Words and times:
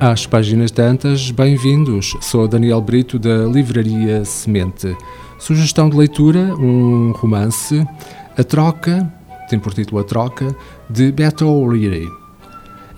Às 0.00 0.26
páginas 0.26 0.70
tantas, 0.70 1.30
bem-vindos. 1.30 2.16
Sou 2.22 2.48
Daniel 2.48 2.80
Brito 2.80 3.18
da 3.18 3.44
Livraria 3.44 4.24
Semente. 4.24 4.96
Sugestão 5.38 5.90
de 5.90 5.96
leitura: 5.98 6.54
um 6.58 7.12
romance, 7.12 7.86
A 8.34 8.42
Troca, 8.42 9.12
tem 9.50 9.58
por 9.58 9.74
título 9.74 10.00
A 10.00 10.04
Troca, 10.04 10.56
de 10.88 11.12
Beto 11.12 11.46
O'Leary. 11.46 12.08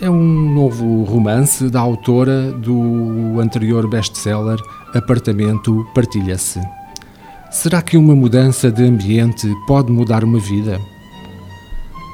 É 0.00 0.08
um 0.08 0.54
novo 0.54 1.02
romance 1.02 1.68
da 1.68 1.80
autora 1.80 2.52
do 2.52 3.40
anterior 3.40 3.90
best-seller 3.90 4.60
Apartamento 4.94 5.84
Partilha-se. 5.92 6.60
Será 7.50 7.82
que 7.82 7.96
uma 7.96 8.14
mudança 8.14 8.70
de 8.70 8.84
ambiente 8.84 9.52
pode 9.66 9.90
mudar 9.90 10.22
uma 10.22 10.38
vida? 10.38 10.80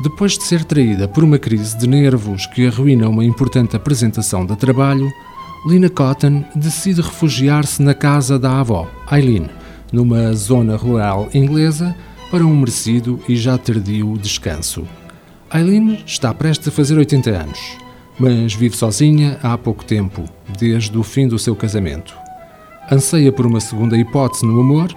Depois 0.00 0.38
de 0.38 0.44
ser 0.44 0.64
traída 0.64 1.08
por 1.08 1.24
uma 1.24 1.38
crise 1.38 1.76
de 1.76 1.88
nervos 1.88 2.46
que 2.46 2.66
arruína 2.68 3.08
uma 3.08 3.24
importante 3.24 3.74
apresentação 3.74 4.46
de 4.46 4.54
trabalho, 4.54 5.10
Lina 5.66 5.90
Cotton 5.90 6.44
decide 6.54 7.00
refugiar-se 7.00 7.82
na 7.82 7.94
casa 7.94 8.38
da 8.38 8.60
avó, 8.60 8.88
Eileen, 9.10 9.50
numa 9.92 10.32
zona 10.34 10.76
rural 10.76 11.28
inglesa, 11.34 11.96
para 12.30 12.46
um 12.46 12.56
merecido 12.56 13.18
e 13.28 13.34
já 13.34 13.58
tardio 13.58 14.16
descanso. 14.16 14.86
Eileen 15.52 16.00
está 16.06 16.32
prestes 16.32 16.68
a 16.68 16.70
fazer 16.70 16.96
80 16.96 17.30
anos, 17.30 17.58
mas 18.20 18.54
vive 18.54 18.76
sozinha 18.76 19.36
há 19.42 19.58
pouco 19.58 19.84
tempo, 19.84 20.22
desde 20.56 20.96
o 20.96 21.02
fim 21.02 21.26
do 21.26 21.40
seu 21.40 21.56
casamento. 21.56 22.14
Anseia 22.88 23.32
por 23.32 23.46
uma 23.46 23.60
segunda 23.60 23.98
hipótese 23.98 24.46
no 24.46 24.60
amor 24.60 24.94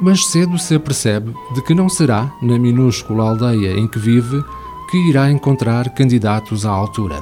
mas 0.00 0.26
cedo 0.26 0.58
se 0.58 0.74
apercebe 0.74 1.34
de 1.54 1.62
que 1.62 1.74
não 1.74 1.88
será, 1.88 2.32
na 2.40 2.58
minúscula 2.58 3.30
aldeia 3.30 3.78
em 3.78 3.86
que 3.86 3.98
vive, 3.98 4.42
que 4.90 4.96
irá 5.08 5.30
encontrar 5.30 5.90
candidatos 5.90 6.64
à 6.64 6.70
altura. 6.70 7.20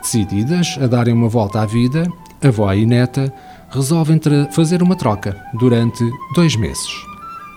Decididas 0.00 0.78
a 0.80 0.86
darem 0.86 1.14
uma 1.14 1.28
volta 1.28 1.62
à 1.62 1.66
vida, 1.66 2.06
avó 2.42 2.72
e 2.72 2.84
neta 2.84 3.32
resolvem 3.70 4.20
fazer 4.52 4.82
uma 4.82 4.94
troca 4.94 5.36
durante 5.54 6.04
dois 6.34 6.54
meses. 6.54 6.92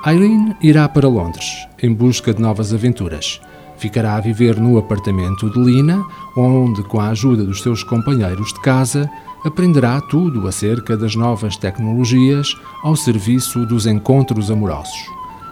Eileen 0.05 0.55
irá 0.61 0.87
para 0.87 1.07
Londres 1.07 1.67
em 1.81 1.93
busca 1.93 2.33
de 2.33 2.41
novas 2.41 2.73
aventuras. 2.73 3.41
Ficará 3.77 4.15
a 4.15 4.21
viver 4.21 4.59
no 4.59 4.77
apartamento 4.77 5.49
de 5.49 5.59
Lina, 5.59 6.03
onde, 6.35 6.83
com 6.83 6.99
a 6.99 7.09
ajuda 7.09 7.43
dos 7.43 7.61
seus 7.61 7.83
companheiros 7.83 8.51
de 8.53 8.59
casa, 8.61 9.09
aprenderá 9.45 10.01
tudo 10.01 10.47
acerca 10.47 10.97
das 10.97 11.15
novas 11.15 11.55
tecnologias 11.57 12.55
ao 12.83 12.95
serviço 12.95 13.65
dos 13.65 13.85
encontros 13.85 14.49
amorosos, 14.49 14.97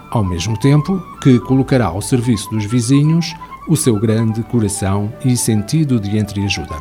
ao 0.09 0.23
mesmo 0.23 0.57
tempo 0.57 1.01
que 1.21 1.39
colocará 1.39 1.85
ao 1.85 2.01
serviço 2.01 2.49
dos 2.49 2.65
vizinhos 2.65 3.33
o 3.67 3.75
seu 3.75 3.99
grande 3.99 4.41
coração 4.43 5.13
e 5.23 5.37
sentido 5.37 5.99
de 5.99 6.17
entreajuda. 6.17 6.75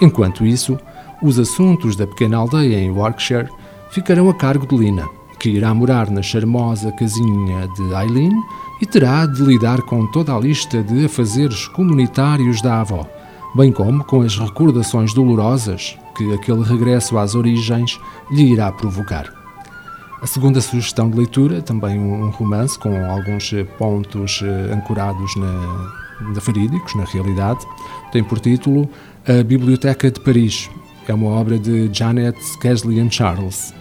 Enquanto 0.00 0.46
isso, 0.46 0.78
os 1.22 1.38
assuntos 1.38 1.96
da 1.96 2.06
pequena 2.06 2.36
aldeia 2.36 2.78
em 2.78 2.90
Warwickshire 2.90 3.48
ficarão 3.90 4.28
a 4.28 4.34
cargo 4.34 4.66
de 4.66 4.76
Lina, 4.76 5.08
que 5.44 5.50
irá 5.50 5.74
morar 5.74 6.10
na 6.10 6.22
charmosa 6.22 6.90
casinha 6.92 7.68
de 7.76 7.82
Eileen 7.92 8.32
e 8.80 8.86
terá 8.86 9.26
de 9.26 9.42
lidar 9.42 9.82
com 9.82 10.06
toda 10.06 10.34
a 10.34 10.40
lista 10.40 10.82
de 10.82 11.04
afazeres 11.04 11.68
comunitários 11.68 12.62
da 12.62 12.80
avó, 12.80 13.06
bem 13.54 13.70
como 13.70 14.02
com 14.04 14.22
as 14.22 14.38
recordações 14.38 15.12
dolorosas 15.12 15.98
que 16.16 16.32
aquele 16.32 16.62
regresso 16.62 17.18
às 17.18 17.34
origens 17.34 18.00
lhe 18.30 18.54
irá 18.54 18.72
provocar. 18.72 19.30
A 20.22 20.26
segunda 20.26 20.62
sugestão 20.62 21.10
de 21.10 21.18
leitura, 21.18 21.60
também 21.60 21.98
um 21.98 22.30
romance 22.30 22.78
com 22.78 22.96
alguns 23.04 23.52
pontos 23.76 24.40
eh, 24.42 24.72
ancorados 24.72 25.36
na, 25.36 25.92
na 26.22 26.40
verídicos, 26.40 26.94
na 26.94 27.04
realidade, 27.04 27.60
tem 28.12 28.24
por 28.24 28.40
título 28.40 28.88
A 29.28 29.42
Biblioteca 29.42 30.10
de 30.10 30.20
Paris. 30.20 30.70
É 31.06 31.12
uma 31.12 31.28
obra 31.28 31.58
de 31.58 31.90
Janet 31.92 32.38
Keslian 32.62 33.10
Charles, 33.10 33.74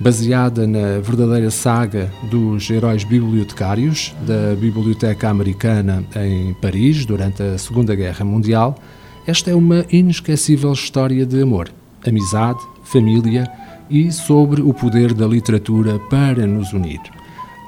baseada 0.00 0.66
na 0.66 1.00
verdadeira 1.00 1.50
saga 1.50 2.10
dos 2.30 2.70
heróis 2.70 3.04
bibliotecários 3.04 4.14
da 4.26 4.54
Biblioteca 4.54 5.28
Americana 5.28 6.04
em 6.16 6.54
Paris 6.54 7.04
durante 7.04 7.42
a 7.42 7.58
Segunda 7.58 7.94
Guerra 7.94 8.24
Mundial 8.24 8.78
esta 9.28 9.50
é 9.50 9.54
uma 9.54 9.84
inesquecível 9.90 10.72
história 10.72 11.26
de 11.26 11.42
amor, 11.42 11.70
amizade, 12.06 12.60
família 12.82 13.46
e 13.90 14.10
sobre 14.10 14.62
o 14.62 14.72
poder 14.72 15.12
da 15.12 15.26
literatura 15.26 15.98
para 16.08 16.46
nos 16.46 16.72
unir. 16.72 16.98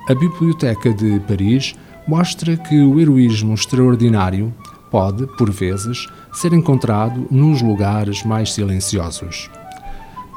A 0.09 0.15
Biblioteca 0.15 0.91
de 0.91 1.21
Paris 1.21 1.75
mostra 2.09 2.57
que 2.57 2.81
o 2.81 2.99
heroísmo 2.99 3.53
extraordinário 3.53 4.55
pode, 4.91 5.27
por 5.37 5.51
vezes, 5.51 6.07
ser 6.33 6.55
encontrado 6.55 7.27
nos 7.31 7.61
lugares 7.61 8.25
mais 8.25 8.55
silenciosos. 8.55 9.51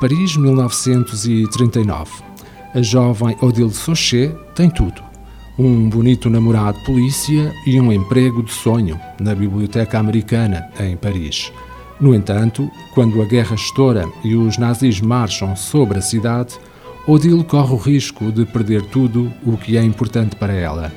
Paris, 0.04 0.36
1939. 0.36 2.12
A 2.76 2.82
jovem 2.82 3.38
Odile 3.40 3.72
Sochet 3.72 4.36
tem 4.54 4.70
tudo 4.70 5.02
um 5.58 5.88
bonito 5.88 6.30
namorado 6.30 6.78
polícia 6.84 7.54
e 7.66 7.80
um 7.80 7.90
emprego 7.90 8.44
de 8.44 8.52
sonho 8.52 9.00
na 9.18 9.34
Biblioteca 9.34 9.98
Americana, 9.98 10.70
em 10.78 10.98
Paris. 10.98 11.54
No 12.02 12.14
entanto, 12.14 12.70
quando 12.94 13.22
a 13.22 13.26
guerra 13.26 13.56
estoura 13.56 14.06
e 14.26 14.36
os 14.36 14.58
nazis 14.58 15.00
marcham 15.00 15.56
sobre 15.56 16.00
a 16.00 16.02
cidade, 16.02 16.60
Odile 17.08 17.46
corre 17.46 17.72
o 17.72 17.78
risco 17.78 18.30
de 18.30 18.44
perder 18.44 18.82
tudo 18.82 19.32
o 19.46 19.56
que 19.56 19.78
é 19.78 19.82
importante 19.82 20.36
para 20.36 20.52
ela, 20.52 20.92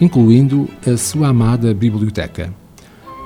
incluindo 0.00 0.68
a 0.86 0.96
sua 0.96 1.30
amada 1.30 1.74
biblioteca. 1.74 2.54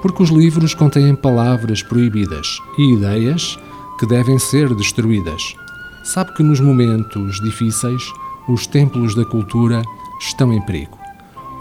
Porque 0.01 0.23
os 0.23 0.31
livros 0.31 0.73
contêm 0.73 1.15
palavras 1.15 1.83
proibidas 1.83 2.59
e 2.79 2.95
ideias 2.95 3.59
que 3.99 4.07
devem 4.07 4.39
ser 4.39 4.75
destruídas. 4.75 5.57
Sabe 6.05 6.33
que 6.35 6.43
nos 6.43 6.61
momentos 6.61 7.41
difíceis, 7.41 8.03
os 8.49 8.67
templos 8.67 9.15
da 9.15 9.25
cultura 9.25 9.83
estão 10.21 10.53
em 10.53 10.61
perigo. 10.63 10.99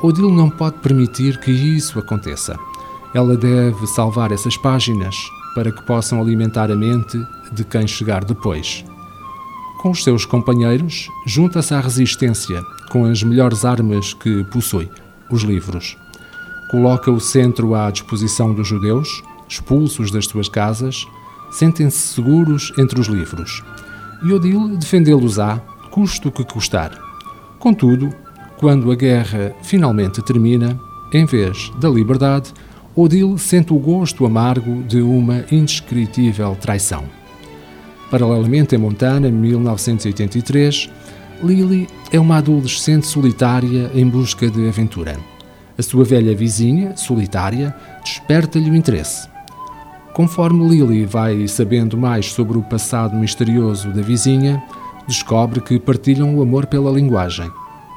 Odile 0.01 0.31
não 0.31 0.49
pode 0.49 0.77
permitir 0.79 1.39
que 1.39 1.51
isso 1.51 1.97
aconteça. 1.97 2.57
Ela 3.13 3.35
deve 3.35 3.87
salvar 3.87 4.31
essas 4.31 4.57
páginas 4.57 5.15
para 5.55 5.71
que 5.71 5.81
possam 5.83 6.21
alimentar 6.21 6.69
a 6.69 6.75
mente 6.75 7.17
de 7.53 7.63
quem 7.63 7.87
chegar 7.87 8.23
depois. 8.23 8.83
Com 9.81 9.91
os 9.91 10.03
seus 10.03 10.25
companheiros, 10.25 11.09
junta-se 11.25 11.73
à 11.73 11.79
resistência 11.79 12.61
com 12.89 13.05
as 13.05 13.23
melhores 13.23 13.63
armas 13.63 14.13
que 14.13 14.43
possui, 14.45 14.89
os 15.31 15.43
livros. 15.43 15.97
Coloca 16.69 17.11
o 17.11 17.19
centro 17.19 17.73
à 17.73 17.89
disposição 17.89 18.53
dos 18.53 18.67
judeus, 18.67 19.23
expulsos 19.47 20.11
das 20.11 20.25
suas 20.25 20.49
casas, 20.49 21.07
sentem-se 21.51 21.97
seguros 21.97 22.73
entre 22.77 22.99
os 22.99 23.07
livros. 23.07 23.63
E 24.23 24.31
Odile 24.31 24.77
defendê-los-á, 24.77 25.57
custo 25.91 26.31
que 26.31 26.43
custar. 26.43 26.91
Contudo, 27.59 28.13
quando 28.57 28.91
a 28.91 28.95
guerra 28.95 29.53
finalmente 29.61 30.21
termina, 30.21 30.79
em 31.13 31.25
vez 31.25 31.71
da 31.79 31.89
liberdade, 31.89 32.53
Odile 32.95 33.37
sente 33.37 33.73
o 33.73 33.79
gosto 33.79 34.25
amargo 34.25 34.83
de 34.83 35.01
uma 35.01 35.43
indescritível 35.51 36.55
traição. 36.59 37.03
Paralelamente, 38.09 38.75
em 38.75 38.77
Montana, 38.77 39.29
1983, 39.29 40.89
Lily 41.43 41.87
é 42.11 42.19
uma 42.19 42.37
adolescente 42.37 43.05
solitária 43.05 43.91
em 43.93 44.07
busca 44.07 44.49
de 44.49 44.67
aventura. 44.67 45.19
A 45.77 45.81
sua 45.81 46.05
velha 46.05 46.33
vizinha, 46.33 46.95
solitária, 46.95 47.75
desperta-lhe 48.01 48.69
o 48.69 48.75
interesse. 48.75 49.34
Conforme 50.15 50.65
Lily 50.67 51.05
vai 51.05 51.45
sabendo 51.45 51.97
mais 51.97 52.31
sobre 52.31 52.57
o 52.57 52.63
passado 52.63 53.15
misterioso 53.15 53.91
da 53.91 54.01
vizinha, 54.01 54.63
descobre 55.05 55.59
que 55.59 55.77
partilham 55.77 56.33
o 56.35 56.41
amor 56.41 56.65
pela 56.65 56.89
linguagem 56.89 57.51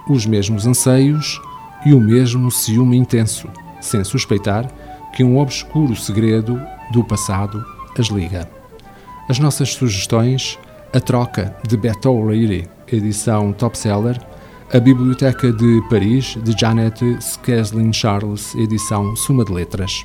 os 0.08 0.26
mesmos 0.26 0.66
anseios 0.66 1.40
e 1.84 1.92
o 1.92 2.00
mesmo 2.00 2.50
ciúme 2.50 2.96
intenso, 2.96 3.48
sem 3.81 4.02
suspeitar 4.02 4.69
que 5.14 5.22
um 5.22 5.38
obscuro 5.38 5.94
segredo 5.94 6.60
do 6.93 7.04
passado 7.04 7.64
as 7.98 8.06
liga. 8.06 8.50
As 9.28 9.38
nossas 9.38 9.75
sugestões: 9.75 10.58
A 10.93 11.00
Troca, 11.00 11.56
de 11.66 11.76
Beto 11.76 12.10
O'Leary, 12.10 12.69
edição 12.90 13.52
top 13.52 13.78
seller, 13.78 14.19
A 14.72 14.81
Biblioteca 14.81 15.52
de 15.52 15.82
Paris, 15.88 16.37
de 16.43 16.58
Janet 16.58 17.00
Skeslin 17.20 17.93
Charles, 17.93 18.54
edição 18.54 19.14
Suma 19.14 19.44
de 19.44 19.52
Letras. 19.52 20.04